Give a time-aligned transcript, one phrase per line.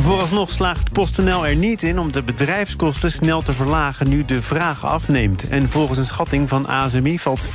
[0.00, 4.84] Vooralsnog slaagt PostNL er niet in om de bedrijfskosten snel te verlagen nu de vraag
[4.84, 5.48] afneemt.
[5.48, 7.50] En volgens een schatting van ASMI valt 40%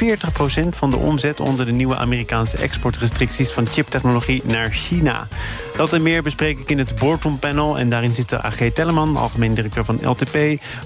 [0.70, 5.28] van de omzet onder de nieuwe Amerikaanse exportrestricties van chiptechnologie naar China.
[5.76, 7.78] Dat en meer bespreek ik in het Boardroom Panel.
[7.78, 10.38] En daarin zitten AG Telleman, algemeen directeur van LTP,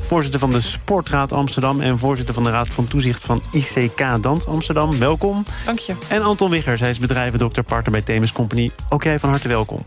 [0.07, 4.47] voorzitter van de Sportraad Amsterdam en voorzitter van de Raad van Toezicht van ICK Dans
[4.47, 4.99] Amsterdam.
[4.99, 5.45] Welkom.
[5.65, 5.95] Dank je.
[6.07, 8.71] En Anton Wiggers, hij is bedrijvendokter, partner bij Themis Company.
[8.89, 9.83] Ook jij van harte welkom.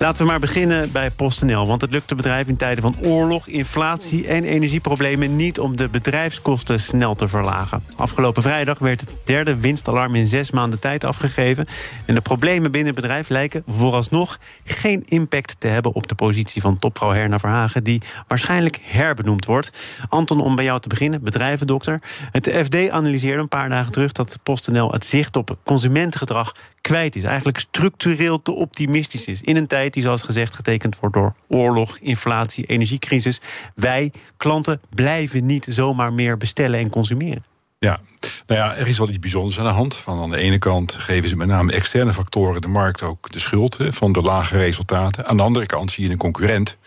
[0.00, 1.66] Laten we maar beginnen bij PostNL.
[1.66, 5.88] Want het lukt de bedrijf in tijden van oorlog, inflatie en energieproblemen niet om de
[5.88, 7.84] bedrijfskosten snel te verlagen.
[7.96, 11.66] Afgelopen vrijdag werd het derde winstalarm in zes maanden tijd afgegeven.
[12.06, 16.62] En de problemen binnen het bedrijf lijken vooralsnog geen impact te hebben op de positie
[16.62, 19.70] van topvrouw Herna Verhagen, die waarschijnlijk herbenoemd wordt.
[20.08, 22.02] Anton, om bij jou te beginnen, bedrijvendokter.
[22.32, 27.24] Het FD analyseerde een paar dagen terug dat PostNL het zicht op consumentengedrag kwijt is.
[27.24, 29.42] Eigenlijk structureel te optimistisch is.
[29.42, 33.40] In een tijd die, zoals gezegd, getekend wordt door oorlog, inflatie, energiecrisis.
[33.74, 37.44] Wij, klanten, blijven niet zomaar meer bestellen en consumeren.
[37.78, 38.00] Ja,
[38.46, 39.96] nou ja, er is wel iets bijzonders aan de hand.
[39.96, 43.38] Van aan de ene kant geven ze met name externe factoren de markt ook de
[43.38, 45.26] schuld van de lage resultaten.
[45.26, 46.78] Aan de andere kant zie je een concurrent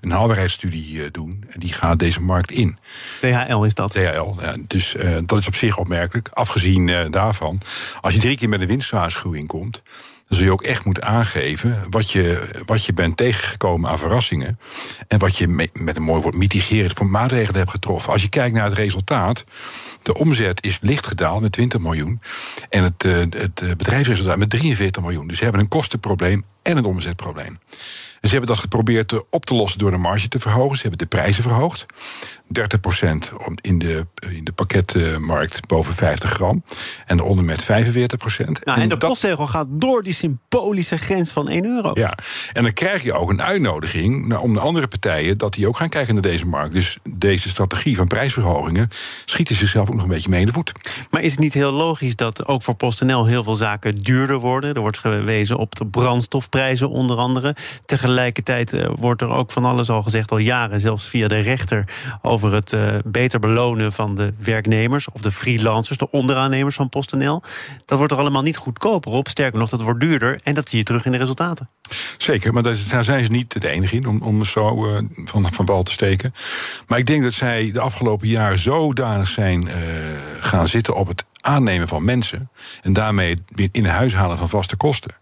[0.00, 1.44] een haalbaarheidsstudie eh, doen.
[1.48, 2.78] En die gaat deze markt in.
[3.20, 3.92] DHL is dat?
[3.92, 6.28] DHL, ja, dus uh, dat is op zich opmerkelijk.
[6.32, 7.60] Afgezien uh, daarvan,
[8.00, 9.82] als je drie keer met een winstwaarschuwing komt...
[10.30, 14.58] dan zul je ook echt moeten aangeven wat je, wat je bent tegengekomen aan verrassingen...
[15.08, 18.12] en wat je met een mooi woord mitigerend voor maatregelen hebt getroffen.
[18.12, 19.44] Als je kijkt naar het resultaat...
[20.02, 22.20] De omzet is licht gedaald met 20 miljoen.
[22.68, 23.02] En het,
[23.36, 25.26] het bedrijfsresultaat met 43 miljoen.
[25.26, 27.56] Dus ze hebben een kostenprobleem en een omzetprobleem.
[28.20, 30.76] En ze hebben dat geprobeerd op te lossen door de marge te verhogen.
[30.76, 31.86] Ze hebben de prijzen verhoogd.
[32.58, 32.62] 30%
[33.60, 36.64] in de, in de pakketmarkt boven 50 gram.
[37.06, 37.66] En onder met 45%.
[38.64, 41.90] Nou, en, de postzegel gaat door die symbolische grens van 1 euro.
[41.94, 42.18] Ja,
[42.52, 45.38] en dan krijg je ook een uitnodiging om de andere partijen...
[45.38, 46.72] dat die ook gaan kijken naar deze markt.
[46.72, 48.88] Dus deze strategie van prijsverhogingen...
[49.24, 50.72] schieten zichzelf ook nog een beetje mee in de voet.
[51.10, 53.26] Maar is het niet heel logisch dat ook voor PostNL...
[53.26, 54.74] heel veel zaken duurder worden?
[54.74, 57.56] Er wordt gewezen op de brandstofprijzen onder andere.
[57.84, 60.80] Tegelijkertijd eh, wordt er ook van alles al gezegd al jaren...
[60.80, 61.84] zelfs via de rechter
[62.22, 65.10] over over het uh, beter belonen van de werknemers...
[65.10, 67.42] of de freelancers, de onderaannemers van PostNL.
[67.84, 69.28] Dat wordt er allemaal niet goedkoper op.
[69.28, 70.40] Sterker nog, dat wordt duurder.
[70.42, 71.68] En dat zie je terug in de resultaten.
[72.16, 75.66] Zeker, maar daar zijn ze niet de enige in om, om zo uh, van, van
[75.66, 76.34] wal te steken.
[76.86, 79.74] Maar ik denk dat zij de afgelopen jaren zodanig zijn uh,
[80.40, 82.50] gaan zitten op het aannemen van mensen.
[82.82, 85.14] en daarmee in huis halen van vaste kosten.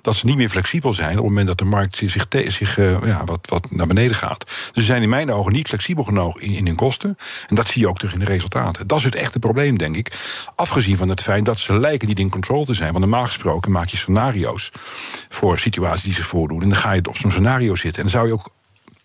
[0.00, 3.06] Dat ze niet meer flexibel zijn op het moment dat de markt zich, zich uh,
[3.06, 4.44] ja, wat, wat naar beneden gaat.
[4.44, 7.16] Dus ze zijn in mijn ogen niet flexibel genoeg in, in hun kosten.
[7.46, 8.86] En dat zie je ook terug in de resultaten.
[8.86, 10.12] Dat is het echte probleem, denk ik.
[10.54, 12.92] Afgezien van het feit dat ze lijken niet in control te zijn.
[12.92, 14.72] Want normaal gesproken maak je scenario's
[15.28, 16.62] voor situaties die zich voordoen.
[16.62, 18.02] En dan ga je op zo'n scenario zitten.
[18.02, 18.50] En dan zou je ook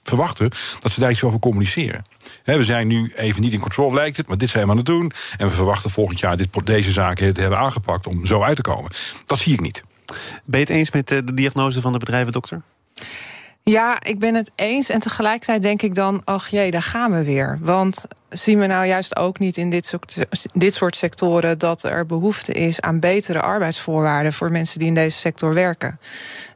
[0.03, 0.49] verwachten
[0.79, 2.01] dat ze daar iets over communiceren.
[2.43, 4.85] we zijn nu even niet in controle, lijkt het, maar dit zijn we aan het
[4.85, 5.11] doen.
[5.37, 8.61] En we verwachten volgend jaar dit, deze zaken te hebben aangepakt om zo uit te
[8.61, 8.91] komen.
[9.25, 9.83] Dat zie ik niet.
[10.45, 12.61] Ben je het eens met eh, de diagnose van de bedrijvendokter?
[13.63, 14.89] Ja, ik ben het eens.
[14.89, 17.57] En tegelijkertijd denk ik dan, ach jee, daar gaan we weer.
[17.61, 22.05] Want zien we nou juist ook niet in dit soort, dit soort sectoren dat er
[22.05, 25.99] behoefte is aan betere arbeidsvoorwaarden voor mensen die in deze sector werken?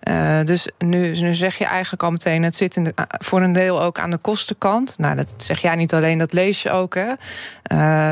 [0.09, 3.81] Uh, dus nu, zeg je eigenlijk al meteen, het zit in de, voor een deel
[3.81, 4.97] ook aan de kostenkant.
[4.97, 6.95] Nou, dat zeg jij niet alleen, dat lees je ook.
[6.95, 7.13] Hè?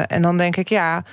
[0.01, 1.03] En dan denk ik, ja.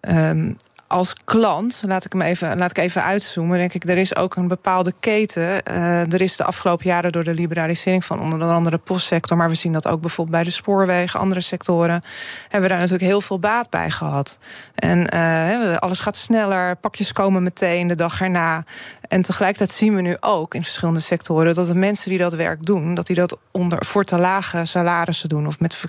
[0.00, 0.56] Um,
[0.94, 4.36] als klant, laat ik hem even, laat ik even uitzoomen, denk ik, er is ook
[4.36, 5.42] een bepaalde keten.
[5.42, 9.48] Uh, er is de afgelopen jaren door de liberalisering van onder andere de postsector, maar
[9.48, 12.02] we zien dat ook bijvoorbeeld bij de spoorwegen, andere sectoren,
[12.42, 14.38] hebben we daar natuurlijk heel veel baat bij gehad.
[14.84, 18.64] En uh, alles gaat sneller, pakjes komen meteen de dag erna.
[19.08, 22.62] En tegelijkertijd zien we nu ook in verschillende sectoren dat de mensen die dat werk
[22.62, 25.46] doen, dat die dat onder voor te lage salarissen doen.
[25.46, 25.84] Of met,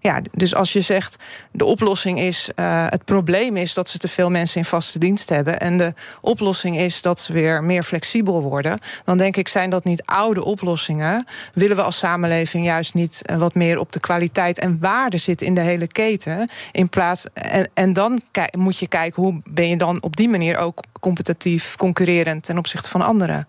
[0.00, 1.16] ja, dus als je zegt
[1.52, 5.28] de oplossing is, uh, het probleem is dat ze te veel mensen in vaste dienst
[5.28, 5.60] hebben.
[5.60, 8.78] En de oplossing is dat ze weer meer flexibel worden.
[9.04, 11.26] Dan denk ik, zijn dat niet oude oplossingen?
[11.54, 15.46] Willen we als samenleving juist niet eh, wat meer op de kwaliteit en waarde zitten
[15.46, 16.50] in de hele keten?
[16.72, 17.26] In plaats,
[17.74, 18.20] en dan
[18.58, 22.88] moet je kijken hoe ben je dan op die manier ook competitief, concurrerend ten opzichte
[22.88, 23.48] van anderen.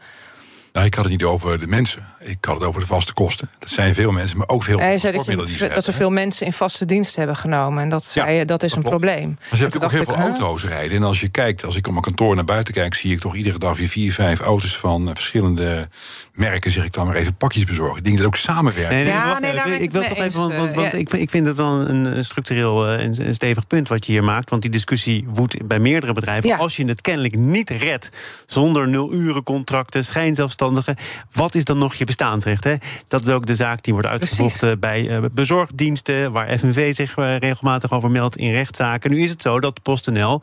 [0.73, 2.05] Nou, ik had het niet over de mensen.
[2.23, 3.49] Ik had het over de vaste kosten.
[3.59, 6.45] Dat zijn veel mensen, maar ook veel Hij zei dat, je, dat ze veel mensen
[6.45, 7.83] in vaste dienst hebben genomen.
[7.83, 9.03] En dat, zei je, dat is dat een klopt.
[9.03, 9.27] probleem.
[9.27, 10.97] Maar ze En hebben ook heel veel auto's rijden.
[10.97, 13.35] En als je kijkt, als ik op mijn kantoor naar buiten kijk, zie ik toch
[13.35, 15.87] iedere dag weer vier, vijf auto's van eh, verschillende
[16.33, 17.97] merken, zeg ik dan maar even, pakjes bezorgen.
[17.97, 18.95] Ik denk dat ook samenwerken.
[18.95, 20.85] Nee, nee, Ja, wacht nee, ben ik ik wil toch even, want, eens, want, want
[20.87, 20.97] eh, ja.
[20.97, 24.11] ik, vind- ik vind het wel een, structureel eh, en een stevig punt wat je
[24.11, 24.49] hier maakt.
[24.49, 26.49] Want die discussie woedt bij meerdere bedrijven.
[26.49, 26.57] Ja.
[26.57, 28.09] Als je het kennelijk niet redt
[28.45, 30.95] zonder nul-uren-contracten, schijnzelfstandigen,
[31.31, 32.63] wat is dan nog je bestaansrecht?
[32.63, 32.75] Hè?
[33.07, 37.37] Dat is ook de zaak die wordt uitgevochten bij eh, bezorgdiensten, waar FNV zich eh,
[37.37, 39.11] regelmatig over meldt in rechtszaken.
[39.11, 40.41] Nu is het zo dat PostNL,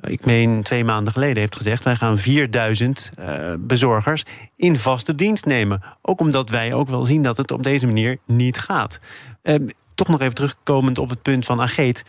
[0.00, 4.22] ik meen twee maanden geleden, heeft gezegd: wij gaan 4000 eh, bezorgers
[4.56, 5.82] in vaste dienst nemen.
[6.02, 8.98] Ook omdat wij ook wel zien dat het op deze manier niet gaat.
[9.42, 12.02] Ehm, toch nog even terugkomend op het punt van Ageet.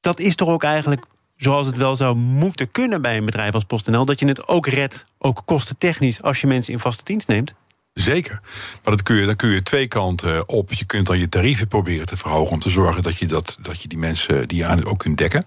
[0.00, 1.06] Dat is toch ook eigenlijk
[1.36, 4.04] zoals het wel zou moeten kunnen bij een bedrijf als PostNL...
[4.04, 6.22] dat je het ook redt, ook kostentechnisch...
[6.22, 7.54] als je mensen in vaste dienst neemt?
[7.94, 8.40] Zeker.
[8.84, 10.72] Maar dat kun je, dan kun je twee kanten op.
[10.72, 13.82] Je kunt dan je tarieven proberen te verhogen om te zorgen dat je, dat, dat
[13.82, 15.44] je die mensen die je aan ook kunt dekken.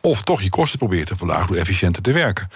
[0.00, 2.48] Of toch je kosten probeert te verlagen door efficiënter te werken.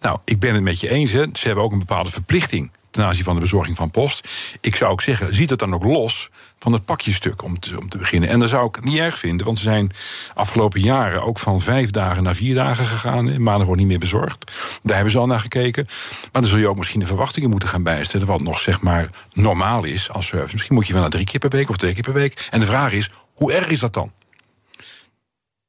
[0.00, 1.12] Nou, ik ben het met je eens.
[1.12, 1.24] Hè.
[1.32, 4.28] Ze hebben ook een bepaalde verplichting ten aanzien van de bezorging van post.
[4.60, 7.88] Ik zou ook zeggen, ziet het dan ook los van het pakjestuk om te, om
[7.88, 8.28] te beginnen.
[8.28, 9.92] En dat zou ik niet erg vinden, want ze zijn
[10.34, 13.26] afgelopen jaren ook van vijf dagen naar vier dagen gegaan.
[13.26, 13.38] hè.
[13.38, 14.52] Maandag wordt niet meer bezorgd.
[14.82, 15.86] Daar hebben ze al naar gekeken.
[16.32, 19.10] Maar dan zul je ook misschien de verwachtingen moeten gaan bijstellen, wat nog zeg maar
[19.32, 20.52] normaal is als service.
[20.52, 22.48] Misschien moet je wel naar drie keer per week of twee keer per week.
[22.50, 24.12] En de vraag is, hoe erg is dat dan?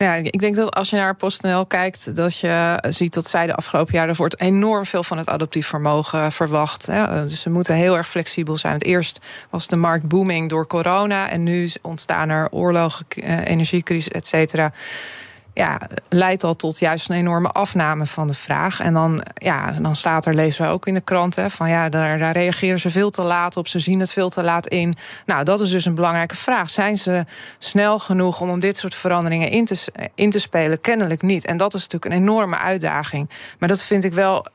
[0.03, 3.55] Ja, ik denk dat als je naar PostNL kijkt, dat je ziet dat zij de
[3.55, 6.85] afgelopen jaren wordt enorm veel van het adaptief vermogen verwacht.
[6.85, 8.71] Dus ze moeten heel erg flexibel zijn.
[8.71, 14.09] Want eerst was de markt booming door corona en nu ontstaan er oorlogen, eh, energiecrisis,
[14.11, 14.71] et cetera.
[15.57, 18.79] Ja, leidt al tot juist een enorme afname van de vraag.
[18.79, 22.17] En dan, ja, dan staat er, lezen we ook in de krant, van ja, daar,
[22.17, 24.95] daar reageren ze veel te laat op, ze zien het veel te laat in.
[25.25, 26.69] Nou, dat is dus een belangrijke vraag.
[26.69, 27.25] Zijn ze
[27.57, 30.81] snel genoeg om om dit soort veranderingen in te, in te spelen?
[30.81, 31.45] Kennelijk niet.
[31.45, 33.29] En dat is natuurlijk een enorme uitdaging.
[33.59, 34.45] Maar dat vind ik wel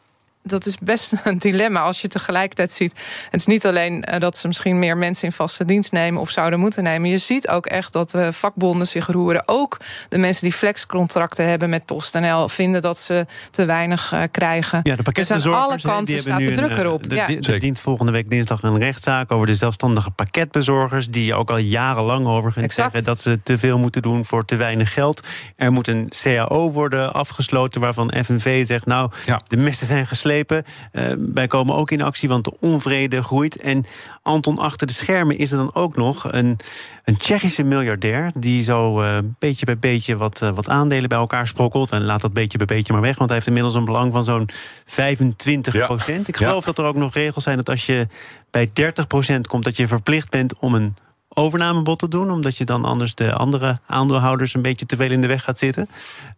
[0.43, 3.01] dat is best een dilemma als je tegelijkertijd ziet.
[3.31, 6.31] Het is niet alleen eh, dat ze misschien meer mensen in vaste dienst nemen of
[6.31, 7.11] zouden moeten nemen.
[7.11, 9.43] Je ziet ook echt dat de vakbonden zich roeren.
[9.47, 9.77] Ook
[10.09, 14.81] de mensen die flexcontracten hebben met PostNL vinden dat ze te weinig eh, krijgen.
[14.83, 17.09] Ja, de dus aan pakketbezorgers alle kanten hebben staat nu de druk eh, erop.
[17.09, 17.27] de- Ja.
[17.27, 17.61] de- Er Zeker.
[17.61, 21.09] dient volgende week dinsdag een rechtszaak over de zelfstandige pakketbezorgers.
[21.09, 22.91] Die ook al jarenlang over gaan Exact.
[22.93, 25.27] zeggen dat ze te veel moeten doen voor te weinig geld.
[25.57, 29.41] Er moet een CAO worden afgesloten waarvan FNV zegt: Nou, Ja.
[29.49, 30.31] de mesten zijn geslepen.
[30.41, 33.57] Eh, wij komen ook in actie, want de onvrede groeit.
[33.57, 33.85] En
[34.23, 36.59] Anton, achter de schermen is er dan ook nog een,
[37.05, 38.31] een Tsjechische miljardair.
[38.39, 41.91] die zo eh, beetje bij beetje wat, eh, wat aandelen bij elkaar sprokkelt.
[41.91, 44.25] En laat dat beetje bij beetje maar weg, want hij heeft inmiddels een belang van
[44.25, 44.49] zo'n
[44.87, 46.29] 25 procent.
[46.29, 46.47] Ik Ja.
[46.47, 48.07] geloof dat er ook nog regels zijn dat als je
[48.51, 50.95] bij 30 procent komt, dat je verplicht bent om een
[51.35, 55.21] overnamebod te doen, omdat je dan anders de andere aandeelhouders een beetje te veel in
[55.21, 55.89] de weg gaat zitten.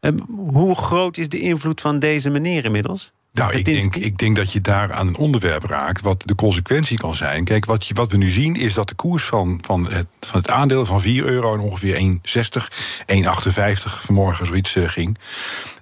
[0.01, 3.13] Ehm, hoe groot is de invloed van deze meneer inmiddels?
[3.35, 6.99] Nou, ik denk, ik denk dat je daar aan een onderwerp raakt wat de consequentie
[6.99, 7.45] kan zijn.
[7.45, 10.39] Kijk, wat, je, wat we nu zien is dat de koers van, van, het, van
[10.39, 12.69] het aandeel van 4 euro en ongeveer 1,60,
[13.15, 15.19] 1,58 vanmorgen zoiets eh, ging.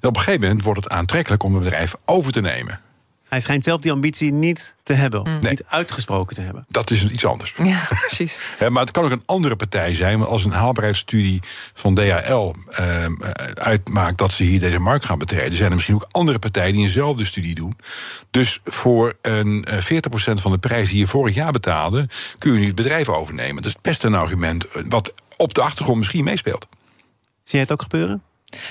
[0.01, 2.81] En op een gegeven moment wordt het aantrekkelijk om een bedrijf over te nemen.
[3.33, 5.39] Hij schijnt zelf die ambitie niet te hebben, Mm.
[5.41, 6.65] niet uitgesproken te hebben.
[6.69, 7.55] Dat is iets anders.
[7.63, 8.39] Ja, precies.
[8.59, 10.19] Hè, maar het kan ook een andere partij zijn.
[10.19, 11.41] Want als een haalbaarheidsstudie
[11.75, 13.05] van DHL eh,
[13.55, 16.83] uitmaakt dat ze hier deze markt gaan betreden, zijn er misschien ook andere partijen die
[16.83, 17.77] eenzelfde studie doen.
[18.31, 22.09] Dus voor een eh, 40% van de prijs die je vorig jaar betaalde,
[22.39, 23.63] kun je nu het bedrijf overnemen.
[23.63, 26.67] Dat is best een argument eh, wat op de achtergrond misschien meespeelt.
[27.43, 28.23] Zie jij het ook gebeuren?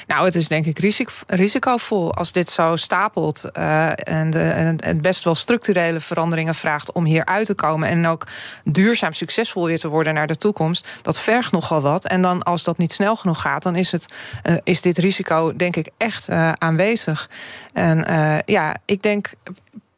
[0.08, 5.24] Nou, het is denk ik risico, risicovol als dit zo stapelt eh, en, de, best
[5.24, 8.28] wel structurele veranderingen vraagt om hier uit te komen en ook
[8.64, 10.88] duurzaam succesvol weer te worden naar de toekomst.
[11.02, 12.08] Dat vergt nogal wat.
[12.08, 14.06] En dan als dat niet snel genoeg gaat, dan is, het,
[14.44, 17.30] eh, is dit risico denk ik echt eh, aanwezig.
[17.74, 18.06] En
[18.46, 19.30] ja, ik denk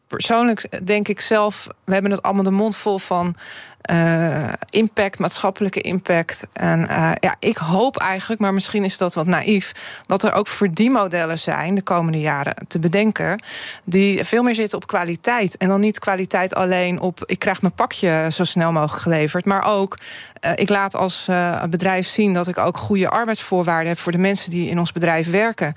[0.08, 3.36] persoonlijk denk ik zelf, we hebben het allemaal de mond vol van
[3.84, 6.48] eh, impact, maatschappelijke impact.
[6.54, 9.72] En eh, ja, ik hoop eigenlijk, maar misschien is dat wat naïef,
[10.06, 13.44] dat er ook verdienmodellen zijn de komende jaren te bedenken,
[13.84, 15.58] die veel meer zitten op kwaliteit.
[15.58, 19.66] En dan niet kwaliteit alleen op ik krijg mijn pakje zo snel mogelijk geleverd, maar
[19.66, 19.98] ook
[20.40, 21.30] eh, ik laat als
[21.70, 25.30] bedrijf zien dat ik ook goede arbeidsvoorwaarden heb voor de mensen die in ons bedrijf
[25.30, 25.74] werken.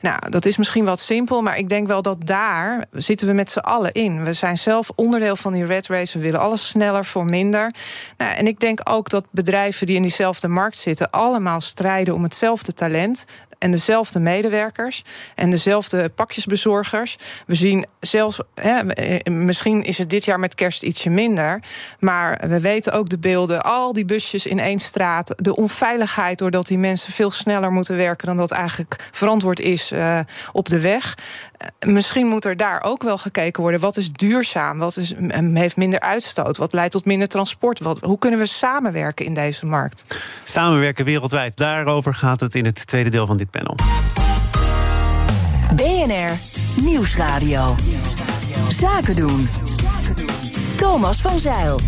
[0.00, 3.50] Nou, dat is misschien wat simpel, maar ik denk wel dat daar zitten we met
[3.50, 4.24] z'n allen in.
[4.24, 6.18] We zijn zelf onderdeel van die red race.
[6.18, 7.45] We willen alles sneller voor minder.
[7.50, 7.72] Nou,
[8.16, 12.72] en ik denk ook dat bedrijven die in diezelfde markt zitten, allemaal strijden om hetzelfde
[12.72, 13.24] talent.
[13.58, 17.16] En dezelfde medewerkers en dezelfde pakjesbezorgers.
[17.46, 18.82] We zien zelfs, hè,
[19.30, 21.62] misschien is het dit jaar met kerst ietsje minder,
[22.00, 26.66] maar we weten ook de beelden, al die busjes in één straat, de onveiligheid doordat
[26.66, 30.20] die mensen veel sneller moeten werken dan dat eigenlijk verantwoord is uh,
[30.52, 31.14] op de weg.
[31.84, 33.80] Uh, misschien moet er daar ook wel gekeken worden.
[33.80, 34.78] Wat is duurzaam?
[34.78, 35.14] Wat is,
[35.54, 36.56] heeft minder uitstoot?
[36.56, 37.80] Wat leidt tot minder transport?
[37.80, 40.04] Wat, hoe kunnen we samenwerken in deze markt?
[40.44, 41.56] Samenwerken wereldwijd.
[41.56, 43.76] Daarover gaat het in het tweede deel van dit panel.
[45.74, 46.38] BNR
[46.82, 47.74] Nieuwsradio.
[48.68, 49.48] Zaken doen.
[50.76, 51.80] Thomas van Zeil.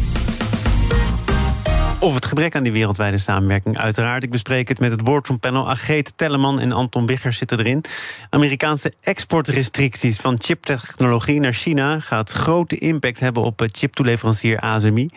[2.01, 4.23] Of het gebrek aan die wereldwijde samenwerking, uiteraard.
[4.23, 5.71] Ik bespreek het met het boardroompanel.
[5.71, 7.85] Ageet Telleman en Anton Bigger zitten erin.
[8.31, 12.01] Amerikaanse exportrestricties van chiptechnologie naar China...
[12.01, 15.09] gaat grote impact hebben op chiptoeleverancier ASMI.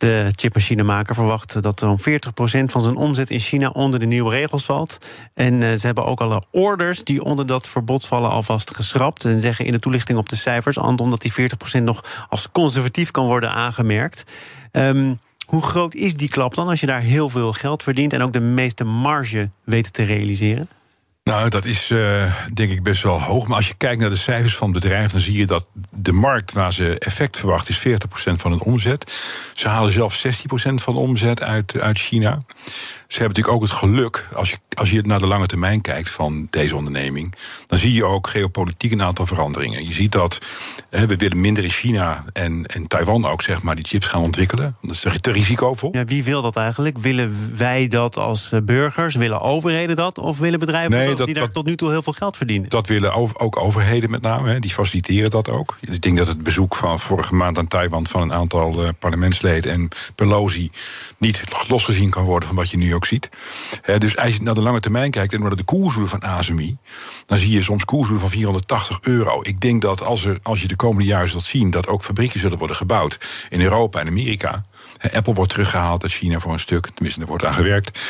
[0.00, 2.02] De chipmachinemaker verwacht dat zo'n 40%
[2.64, 4.98] van zijn omzet in China onder de nieuwe regels valt.
[5.34, 9.24] En uh, ze hebben ook alle orders die onder dat verbod vallen alvast geschrapt.
[9.24, 13.10] En zeggen in de toelichting op de cijfers, Anton, dat die 40% nog als conservatief
[13.10, 14.24] kan worden aangemerkt.
[14.72, 18.22] Um, hoe groot is die klap dan als je daar heel veel geld verdient en
[18.22, 20.68] ook de meeste marge weet te realiseren?
[21.24, 23.46] Nou, dat is uh, denk ik best wel hoog.
[23.46, 26.12] Maar als je kijkt naar de cijfers van het bedrijf, dan zie je dat de
[26.12, 29.12] markt waar ze effect verwacht is 40% van het omzet.
[29.54, 30.28] Ze halen zelf 16%
[30.74, 32.40] van de omzet uit, uit China.
[33.10, 36.10] Ze hebben natuurlijk ook het geluk, als je, als je naar de lange termijn kijkt
[36.10, 37.34] van deze onderneming,
[37.66, 39.86] dan zie je ook geopolitiek een aantal veranderingen.
[39.86, 40.38] Je ziet dat
[40.90, 44.22] hè, we willen minder in China en, en Taiwan ook zeg maar die chips gaan
[44.22, 44.76] ontwikkelen.
[44.82, 45.88] Dat is te risicovol.
[45.92, 46.98] Ja, wie wil dat eigenlijk?
[46.98, 49.14] Willen wij dat als eh, burgers?
[49.14, 50.18] Willen overheden dat?
[50.18, 52.70] Of willen bedrijven nee, dat, die daar tot nu toe heel veel geld verdienen?
[52.70, 54.50] Dat willen ook overheden met name.
[54.50, 55.76] Hè, die faciliteren dat ook.
[55.80, 59.72] Ik denk dat het bezoek van vorige maand aan Taiwan van een aantal uh, parlementsleden
[59.72, 60.70] en Pelosi
[61.18, 63.28] niet losgezien kan worden van wat je nu ook ziet.
[63.98, 66.76] dus als je naar de lange termijn kijkt en naar de koersdoelen van ASMI,
[67.26, 69.40] dan zie je soms koersdoelen van 480 euro.
[69.42, 72.40] Ik denk dat als, er, als je de komende jaren zult zien dat ook fabrieken
[72.40, 74.62] zullen worden gebouwd in Europa en Amerika.
[75.12, 76.88] Apple wordt teruggehaald uit China voor een stuk.
[76.94, 78.00] Tenminste, er wordt aan gewerkt.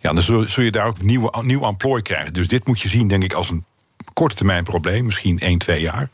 [0.00, 2.32] Ja, dan zul, je daar ook nieuw, nieuw amplooi krijgen.
[2.32, 3.64] Dus dit moet je zien, denk ik, als een
[4.12, 6.08] korte termijn probleem, misschien 1, 2 jaar.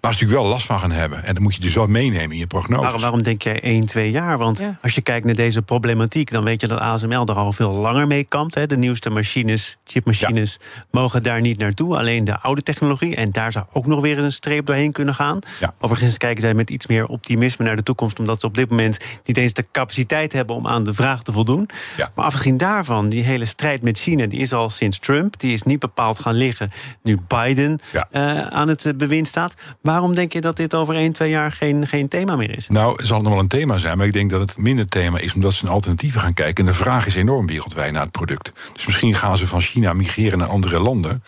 [0.00, 1.24] Waar ze natuurlijk wel last van gaan hebben.
[1.24, 2.82] En dan moet je dus wel meenemen in je prognose.
[2.82, 4.38] Waarom, waarom denk jij 1, 2 jaar?
[4.38, 7.74] Want als je kijkt naar deze problematiek, dan weet je dat ASML er al veel
[7.74, 8.54] langer mee kampt.
[8.54, 8.66] Hè.
[8.66, 10.58] De nieuwste machines, chipmachines,
[10.90, 11.98] mogen daar niet naartoe.
[11.98, 13.16] Alleen de oude technologie.
[13.16, 15.38] En daar zou ook nog weer eens een streep doorheen kunnen gaan.
[15.80, 18.98] Overigens kijken zij met iets meer optimisme naar de toekomst, omdat ze op dit moment
[19.24, 21.68] niet eens de capaciteit hebben om aan de vraag te voldoen.
[22.14, 25.38] Maar afgezien daarvan, die hele strijd met China, die is al sinds Trump.
[25.40, 26.70] Die is niet bepaald gaan liggen
[27.02, 27.78] nu Biden
[28.12, 29.54] uh, aan het bewind staat.
[29.80, 32.68] Waarom denk je dat dit over 1, 2 jaar geen, geen thema meer is?
[32.68, 35.18] Nou, het zal nog wel een thema zijn, maar ik denk dat het minder thema
[35.18, 36.64] is omdat ze een alternatieven gaan kijken.
[36.64, 38.52] En de vraag is enorm wereldwijd naar het product.
[38.72, 41.22] Dus misschien gaan ze van China migreren naar andere landen.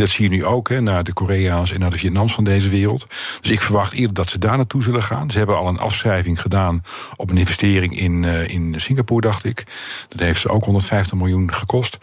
[0.00, 2.68] Dat zie je nu ook, hè, naar de Korea's en naar de Vietnams van deze
[2.68, 3.06] wereld.
[3.40, 5.30] Dus ik verwacht eerder dat ze daar naartoe zullen gaan.
[5.30, 6.82] Ze hebben al een afschrijving gedaan
[7.16, 9.64] op een investering in, uh, in Singapore, dacht ik.
[10.08, 11.98] Dat heeft ze ook 150 miljoen gekost,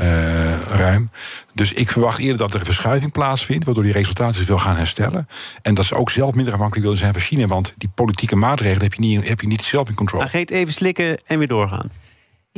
[0.00, 1.10] uh, ruim.
[1.52, 5.28] Dus ik verwacht eerder dat er een verschuiving plaatsvindt, waardoor die resultaten veel gaan herstellen.
[5.62, 7.46] En dat ze ook zelf minder afhankelijk willen zijn van China.
[7.46, 10.28] Want die politieke maatregelen heb je niet, heb je niet zelf in controle.
[10.28, 11.90] Geet even slikken en weer doorgaan.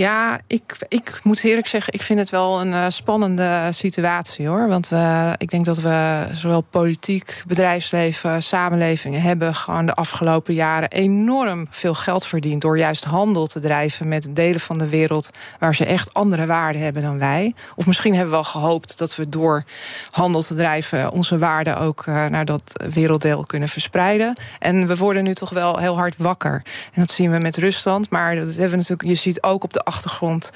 [0.00, 4.68] Ja, ik, ik moet eerlijk zeggen, ik vind het wel een uh, spannende situatie hoor.
[4.68, 10.90] Want uh, ik denk dat we zowel politiek, bedrijfsleven, samenleving hebben gewoon de afgelopen jaren
[10.90, 12.60] enorm veel geld verdiend.
[12.60, 16.82] Door juist handel te drijven met delen van de wereld waar ze echt andere waarden
[16.82, 17.54] hebben dan wij.
[17.74, 19.64] Of misschien hebben we wel gehoopt dat we door
[20.10, 24.40] handel te drijven onze waarden ook uh, naar dat werelddeel kunnen verspreiden.
[24.58, 26.62] En we worden nu toch wel heel hard wakker.
[26.92, 28.10] En dat zien we met Rusland.
[28.10, 30.52] Maar dat hebben natuurlijk, je ziet ook op de achtergrond.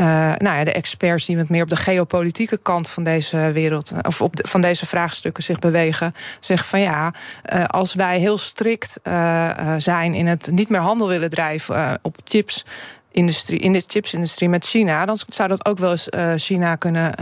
[0.00, 0.06] Uh,
[0.36, 4.20] nou ja, de experts die wat meer op de geopolitieke kant van deze wereld, of
[4.20, 7.14] op de, van deze vraagstukken zich bewegen, zeggen van ja,
[7.54, 12.16] uh, als wij heel strikt uh, zijn in het niet meer handel willen drijven op
[12.24, 12.64] chips.
[13.10, 16.08] Industrie, in de chipsindustrie met China, dan zou dat ook wel eens
[16.44, 17.14] China kunnen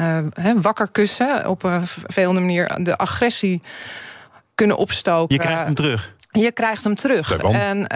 [0.62, 1.48] wakker kussen.
[1.48, 3.62] Op een vervelende manier de agressie
[4.54, 5.34] kunnen opstoken.
[5.34, 6.13] Je krijgt hem terug.
[6.40, 7.36] Je krijgt hem terug.
[7.36, 7.86] En uh,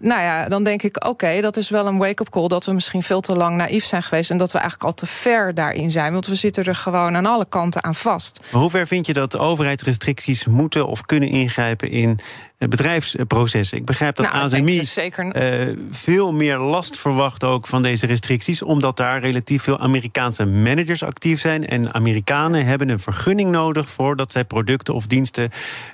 [0.00, 2.48] nou ja, dan denk ik, oké, dat is wel een wake-up call...
[2.48, 4.30] dat we misschien veel te lang naïef zijn geweest...
[4.30, 6.12] en dat we eigenlijk al te ver daarin zijn.
[6.12, 8.40] Want we zitten er gewoon aan alle kanten aan vast.
[8.52, 11.90] Maar hoe ver vind je dat overheidsrestricties moeten of kunnen ingrijpen...
[11.90, 12.18] in
[12.58, 13.78] bedrijfsprocessen?
[13.78, 15.68] Ik begrijp dat nou, ASMI zeker...
[15.68, 18.62] uh, veel meer last verwacht ook van deze restricties...
[18.62, 21.66] omdat daar relatief veel Amerikaanse managers actief zijn...
[21.66, 23.88] en Amerikanen hebben een vergunning nodig...
[23.88, 25.50] voordat zij producten of diensten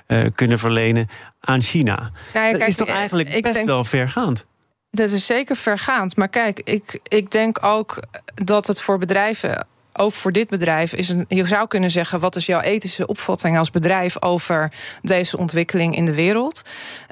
[0.07, 2.11] uh, kunnen verlenen aan China.
[2.33, 4.45] Nou ja, dat is toch eigenlijk best denk, wel vergaand?
[4.91, 6.15] Dat is zeker vergaand.
[6.15, 7.99] Maar kijk, ik, ik denk ook
[8.43, 9.67] dat het voor bedrijven
[9.97, 11.25] ook voor dit bedrijf is een.
[11.27, 14.71] Je zou kunnen zeggen: wat is jouw ethische opvatting als bedrijf over
[15.01, 16.61] deze ontwikkeling in de wereld?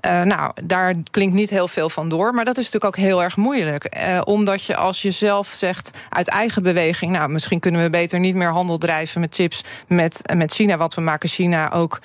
[0.05, 2.33] Uh, nou, daar klinkt niet heel veel van door.
[2.33, 3.97] Maar dat is natuurlijk ook heel erg moeilijk.
[3.97, 7.11] Uh, omdat je als je zelf zegt uit eigen beweging.
[7.11, 10.77] Nou, misschien kunnen we beter niet meer handel drijven met chips met, met China.
[10.77, 11.99] Want we maken China ook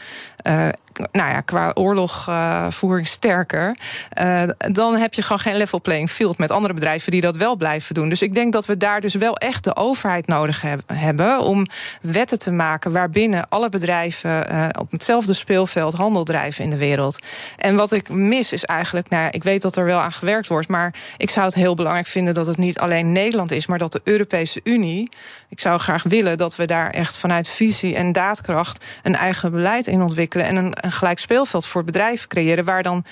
[0.46, 0.68] uh,
[1.12, 3.76] nou ja, qua oorlogvoering sterker.
[4.22, 7.56] Uh, dan heb je gewoon geen level playing field met andere bedrijven die dat wel
[7.56, 8.08] blijven doen.
[8.08, 11.66] Dus ik denk dat we daar dus wel echt de overheid nodig heb, hebben om
[12.00, 17.18] wetten te maken waarbinnen alle bedrijven uh, op hetzelfde speelveld handel drijven in de wereld.
[17.56, 20.68] En wat ik mis is eigenlijk, nou ik weet dat er wel aan gewerkt wordt,
[20.68, 23.92] maar ik zou het heel belangrijk vinden dat het niet alleen Nederland is, maar dat
[23.92, 25.08] de Europese Unie.
[25.48, 29.86] Ik zou graag willen dat we daar echt vanuit visie en daadkracht een eigen beleid
[29.86, 33.04] in ontwikkelen en een een gelijk speelveld voor bedrijven creëren, waar dan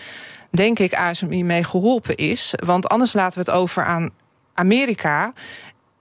[0.50, 2.54] denk ik ASMI mee geholpen is.
[2.56, 4.10] Want anders laten we het over aan
[4.54, 5.32] Amerika.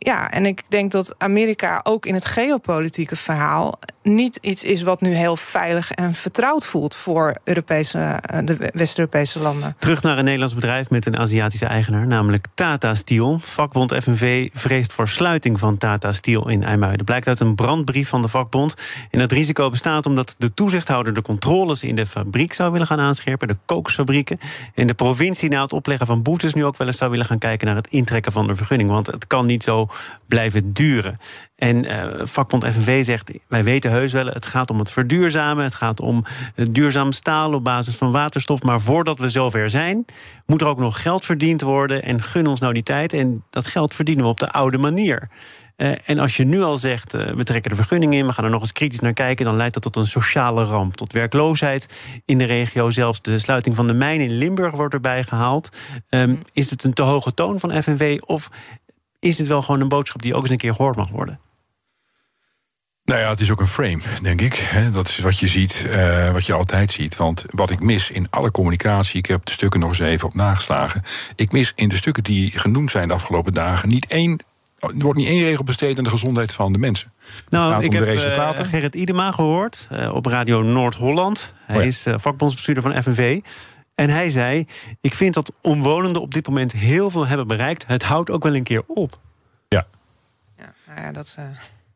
[0.05, 5.01] Ja, en ik denk dat Amerika ook in het geopolitieke verhaal niet iets is wat
[5.01, 9.75] nu heel veilig en vertrouwd voelt voor Europese, eh, de West-Europese landen.
[9.79, 13.39] Terug naar een Nederlands bedrijf met een Aziatische eigenaar, namelijk Tata Steel.
[13.41, 17.05] Vakbond FNV vreest voor sluiting van Tata Steel in IJmuiden.
[17.05, 18.73] Blijkt uit een brandbrief van de vakbond.
[19.11, 22.99] En het risico bestaat omdat de toezichthouder de controles in de fabriek zou willen gaan
[22.99, 24.37] aanscherpen, de koksfabrieken.
[24.73, 27.37] En de provincie na het opleggen van boetes nu ook wel eens zou willen gaan
[27.37, 28.89] kijken naar het intrekken van de vergunning.
[28.89, 29.89] Want het kan niet zo
[30.27, 31.17] blijven duren.
[31.55, 35.63] En uh, vakbond FNV zegt, wij weten heus wel, het gaat om het verduurzamen.
[35.63, 36.25] Het gaat om
[36.55, 38.63] duurzaam staal op basis van waterstof.
[38.63, 40.05] Maar voordat we zover zijn,
[40.45, 42.03] moet er ook nog geld verdiend worden.
[42.03, 43.13] En gun ons nou die tijd.
[43.13, 45.29] En dat geld verdienen we op de oude manier.
[45.77, 48.25] Uh, en als je nu al zegt, uh, we trekken de vergunning in...
[48.25, 49.45] we gaan er nog eens kritisch naar kijken...
[49.45, 51.87] dan leidt dat tot een sociale ramp, tot werkloosheid
[52.25, 52.89] in de regio.
[52.89, 55.69] Zelfs de sluiting van de mijn in Limburg wordt erbij gehaald.
[56.09, 58.19] Um, is het een te hoge toon van FNV...
[58.25, 58.49] of
[59.19, 61.39] is dit wel gewoon een boodschap die ook eens een keer gehoord mag worden?
[63.05, 64.71] Nou ja, het is ook een frame, denk ik.
[64.91, 67.15] Dat is wat je ziet, uh, wat je altijd ziet.
[67.15, 70.33] Want wat ik mis in alle communicatie, ik heb de stukken nog eens even op
[70.33, 71.03] nageslagen.
[71.35, 74.39] Ik mis in de stukken die genoemd zijn de afgelopen dagen niet één.
[74.79, 77.11] Er wordt niet één regel besteed aan de gezondheid van de mensen.
[77.49, 81.53] Nou, ik heb uh, Gerrit Idema gehoord uh, op Radio Noord-Holland.
[81.65, 81.87] Hij oh ja.
[81.87, 83.39] is vakbondsbestuurder van FNV.
[83.95, 84.67] En hij zei:
[85.01, 87.87] Ik vind dat omwonenden op dit moment heel veel hebben bereikt.
[87.87, 89.19] Het houdt ook wel een keer op.
[89.67, 89.87] Ja.
[90.57, 91.35] Ja, nou ja dat.
[91.39, 91.45] Uh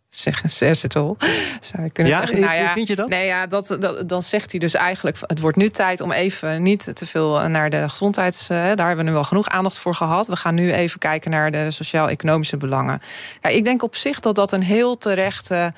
[0.09, 1.17] zeggen, zes het al.
[1.61, 2.39] Zou je kunnen ja, zeggen.
[2.39, 3.09] Nou ja, vind je dat?
[3.09, 5.17] Nee, ja, dat, dat, dan zegt hij dus eigenlijk...
[5.21, 8.47] het wordt nu tijd om even niet te veel naar de gezondheids...
[8.47, 10.27] daar hebben we nu wel genoeg aandacht voor gehad.
[10.27, 13.01] We gaan nu even kijken naar de sociaal-economische belangen.
[13.41, 15.73] Ja, ik denk op zich dat dat een heel terechte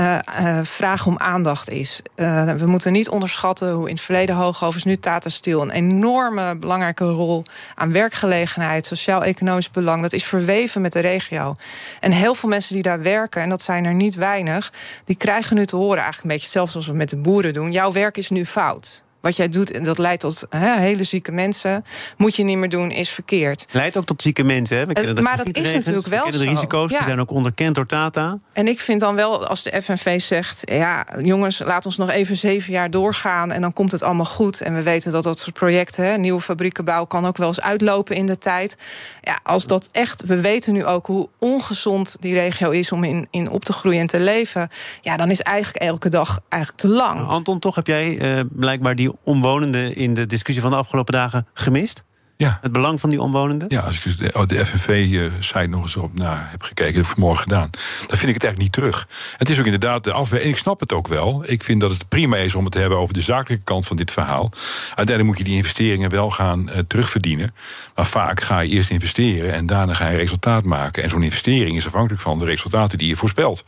[0.00, 2.02] uh, uh, vraag om aandacht is.
[2.16, 4.84] Uh, we moeten niet onderschatten hoe in het verleden Hoogovens...
[4.84, 7.42] nu Tata Steel een enorme belangrijke rol...
[7.74, 10.02] aan werkgelegenheid, sociaal-economisch belang...
[10.02, 11.56] dat is verweven met de regio.
[12.00, 13.42] En heel veel mensen die daar werken...
[13.42, 14.72] en dat zijn zijn er niet weinig.
[15.04, 17.72] Die krijgen nu te horen, eigenlijk een beetje hetzelfde als we met de boeren doen.
[17.72, 21.32] Jouw werk is nu fout wat jij doet, en dat leidt tot hè, hele zieke
[21.32, 21.84] mensen.
[22.16, 23.66] Moet je niet meer doen, is verkeerd.
[23.70, 24.86] Leidt ook tot zieke mensen, hè?
[24.86, 26.96] We kennen maar dat is natuurlijk wel de risico's, ja.
[26.96, 28.38] die zijn ook onderkend door Tata.
[28.52, 30.62] En ik vind dan wel, als de FNV zegt...
[30.64, 33.52] ja, jongens, laat ons nog even zeven jaar doorgaan...
[33.52, 34.60] en dan komt het allemaal goed.
[34.60, 37.08] En we weten dat dat soort projecten, hè, nieuwe fabrieken bouwen...
[37.08, 38.76] kan ook wel eens uitlopen in de tijd.
[39.20, 40.24] Ja, als dat echt...
[40.26, 42.92] We weten nu ook hoe ongezond die regio is...
[42.92, 44.68] om in, in op te groeien en te leven.
[45.00, 47.28] Ja, dan is eigenlijk elke dag eigenlijk te lang.
[47.28, 51.46] Anton, toch heb jij uh, blijkbaar die omwonenden in de discussie van de afgelopen dagen
[51.54, 52.04] gemist?
[52.36, 52.58] Ja.
[52.60, 53.68] Het belang van die omwonenden?
[53.70, 57.42] Ja, als ik de, de FNV-site nog eens op na heb gekeken, heb ik vanmorgen
[57.42, 57.68] gedaan.
[58.08, 59.08] Dan vind ik het eigenlijk niet terug.
[59.36, 60.50] Het is ook inderdaad de afweging.
[60.50, 61.42] Ik snap het ook wel.
[61.46, 63.96] Ik vind dat het prima is om het te hebben over de zakelijke kant van
[63.96, 64.50] dit verhaal.
[64.86, 67.54] Uiteindelijk moet je die investeringen wel gaan uh, terugverdienen.
[67.94, 71.02] Maar vaak ga je eerst investeren en daarna ga je resultaat maken.
[71.02, 73.64] En zo'n investering is afhankelijk van de resultaten die je voorspelt.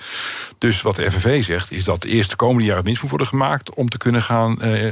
[0.59, 3.75] Dus wat de FNV zegt, is dat eerst de komende jaren winst moet worden gemaakt
[3.75, 4.85] om te kunnen gaan, uh,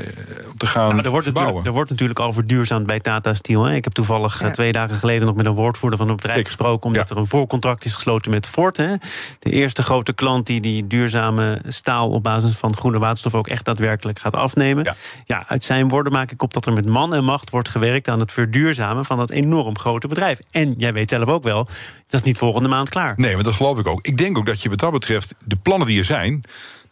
[0.51, 1.27] om te gaan nou, er, wordt
[1.67, 3.64] er wordt natuurlijk al verduurzaamd bij Tata Steel.
[3.73, 4.51] Ik heb toevallig ja.
[4.51, 6.87] twee dagen geleden nog met een woordvoerder van het bedrijf gesproken.
[6.87, 7.15] Omdat ja.
[7.15, 8.77] er een voorcontract is gesloten met Ford.
[8.77, 8.95] Hè.
[9.39, 13.65] De eerste grote klant die die duurzame staal op basis van groene waterstof ook echt
[13.65, 14.85] daadwerkelijk gaat afnemen.
[14.85, 14.95] Ja.
[15.25, 18.09] ja, uit zijn woorden maak ik op dat er met man en macht wordt gewerkt
[18.09, 20.39] aan het verduurzamen van dat enorm grote bedrijf.
[20.51, 21.65] En jij weet zelf ook wel,
[22.07, 23.15] dat is niet volgende maand klaar.
[23.17, 24.07] Nee, maar dat geloof ik ook.
[24.07, 26.45] Ik denk ook dat je wat dat betreft de plannen die er zijn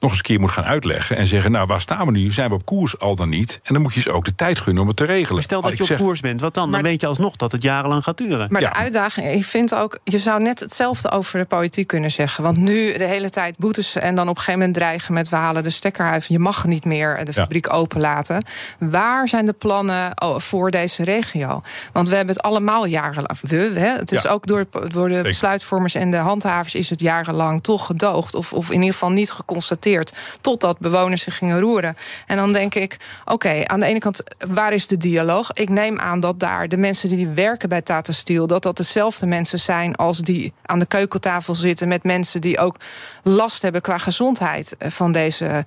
[0.02, 2.32] nog eens een keer moet gaan uitleggen en zeggen: Nou, waar staan we nu?
[2.32, 3.60] Zijn we op koers al dan niet?
[3.62, 5.34] En dan moet je ze ook de tijd gunnen om het te regelen.
[5.34, 6.72] Maar stel dat je op koers bent, wat dan?
[6.72, 8.46] Dan weet je alsnog dat het jarenlang gaat duren.
[8.50, 12.44] Maar de uitdaging, ik vind ook, je zou net hetzelfde over de politiek kunnen zeggen.
[12.44, 15.36] Want nu de hele tijd boetes en dan op een gegeven moment dreigen met we
[15.36, 16.26] halen de stekker uit.
[16.26, 18.44] Je mag niet meer de fabriek openlaten.
[18.78, 21.62] Waar zijn de plannen oh, voor deze regio?
[21.92, 23.40] Want we hebben het allemaal jarenlang.
[23.40, 27.62] We, hè, het is ook door, door de besluitvormers en de handhavers is het jarenlang
[27.62, 28.34] toch gedoogd.
[28.34, 29.91] Of, of in ieder geval niet geconstateerd.
[30.40, 31.96] Totdat bewoners zich gingen roeren.
[32.26, 35.52] En dan denk ik, oké, aan de ene kant, waar is de dialoog?
[35.52, 38.46] Ik neem aan dat daar de mensen die werken bij Tata Steel...
[38.46, 41.88] dat dat dezelfde mensen zijn als die aan de keukentafel zitten...
[41.88, 42.76] met mensen die ook
[43.22, 45.64] last hebben qua gezondheid eh, van deze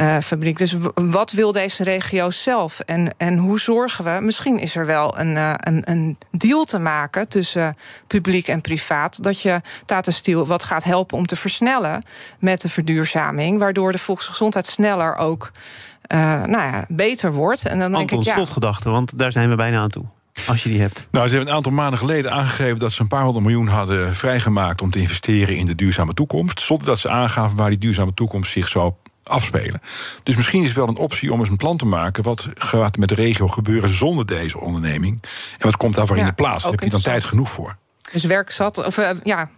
[0.00, 0.58] uh, fabriek.
[0.58, 2.80] Dus wat wil deze regio zelf?
[2.80, 4.18] En, en hoe zorgen we?
[4.20, 9.22] Misschien is er wel een, uh, een, een deal te maken tussen publiek en privaat...
[9.22, 12.04] dat je Tata Steel wat gaat helpen om te versnellen
[12.38, 13.58] met de verduurzaming...
[13.66, 15.50] waardoor de volksgezondheid sneller ook
[16.12, 17.66] uh, nou ja, beter wordt.
[17.66, 20.04] En dan denk ik, ja, slotgedachte, want daar zijn we bijna aan toe.
[20.46, 21.06] Als je die hebt.
[21.10, 24.14] Nou, ze hebben een aantal maanden geleden aangegeven dat ze een paar honderd miljoen hadden
[24.14, 26.60] vrijgemaakt om te investeren in de duurzame toekomst.
[26.60, 29.80] Zonder dat ze aangaven waar die duurzame toekomst zich zou afspelen.
[30.22, 32.22] Dus misschien is het wel een optie om eens een plan te maken.
[32.22, 35.22] wat gaat met de regio gebeuren zonder deze onderneming?
[35.58, 36.62] En wat komt daarvoor ja, in de plaats?
[36.62, 37.76] Daar heb je dan tijd genoeg voor.
[38.12, 39.48] Dus werk zat, of uh, ja,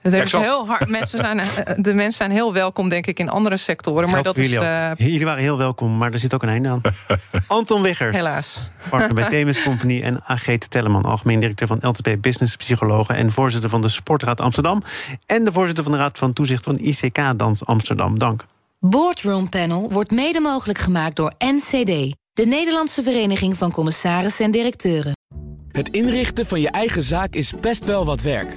[0.00, 0.88] het is heel hard.
[0.88, 4.10] Mensen zijn, eh, de mensen zijn heel welkom, denk ik, in andere sectoren.
[4.10, 4.90] Maar dat is, uh...
[4.96, 6.80] Jullie waren heel welkom, maar er zit ook een einde aan.
[7.46, 8.16] Anton Wiggers.
[8.16, 8.68] Helaas.
[8.88, 10.02] Partner bij Themis Company.
[10.02, 13.14] En Ageet Telleman, algemeen directeur van LTP Business Psychologen.
[13.14, 14.82] En voorzitter van de Sportraad Amsterdam.
[15.26, 18.18] En de voorzitter van de Raad van Toezicht van ICK Dans Amsterdam.
[18.18, 18.44] Dank.
[18.80, 22.16] Boardroom Panel wordt mede mogelijk gemaakt door NCD.
[22.32, 25.12] De Nederlandse Vereniging van Commissarissen en Directeuren.
[25.72, 28.56] Het inrichten van je eigen zaak is best wel wat werk.